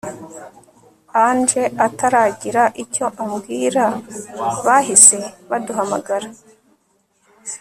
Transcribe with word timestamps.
Angel 1.25 1.67
ataragira 1.85 2.63
icyo 2.83 3.05
ambwira 3.23 3.85
bahise 4.65 5.19
baduhamagara 5.49 6.27